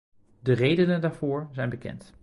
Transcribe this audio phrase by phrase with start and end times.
[0.41, 2.13] De redenen daarvoor zijn bekend.